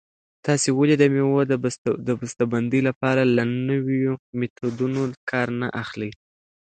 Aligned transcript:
تاسې 0.45 0.69
ولې 0.79 0.95
د 0.99 1.03
مېوو 1.13 1.41
د 2.07 2.09
بسته 2.19 2.43
بندۍ 2.51 2.81
لپاره 2.89 3.21
له 3.35 3.43
نویو 3.69 4.13
میتودونو 4.39 5.01
کار 5.29 5.47
نه 5.59 5.67
اخلئ؟ 5.83 6.11